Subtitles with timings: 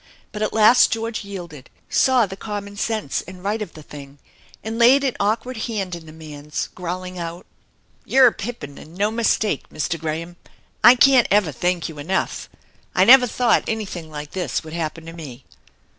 [0.31, 4.17] But at last George yielded, saw the common sense and right of the thing,
[4.63, 7.45] and laid an awkward hand in the man's, growling out:"
[8.03, 9.99] You're a pippin and no mistake, Mr.
[9.99, 10.37] Graham.
[10.83, 12.49] I can't ever thank you enough!
[12.95, 15.45] I never thought anything like this would happen to me